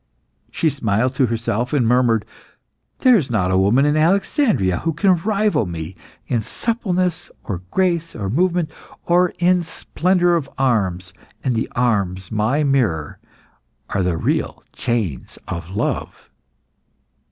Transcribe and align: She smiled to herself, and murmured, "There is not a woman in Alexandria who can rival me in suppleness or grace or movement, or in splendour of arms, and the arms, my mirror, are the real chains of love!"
She 0.49 0.71
smiled 0.71 1.13
to 1.17 1.27
herself, 1.27 1.73
and 1.73 1.87
murmured, 1.87 2.25
"There 3.01 3.17
is 3.19 3.29
not 3.29 3.51
a 3.51 3.57
woman 3.59 3.85
in 3.85 3.95
Alexandria 3.95 4.77
who 4.79 4.93
can 4.93 5.15
rival 5.17 5.67
me 5.67 5.93
in 6.25 6.41
suppleness 6.41 7.29
or 7.43 7.61
grace 7.69 8.15
or 8.15 8.27
movement, 8.27 8.71
or 9.05 9.31
in 9.37 9.61
splendour 9.61 10.33
of 10.35 10.49
arms, 10.57 11.13
and 11.43 11.53
the 11.53 11.69
arms, 11.75 12.31
my 12.31 12.63
mirror, 12.63 13.19
are 13.91 14.01
the 14.01 14.17
real 14.17 14.63
chains 14.73 15.37
of 15.47 15.69
love!" 15.69 16.31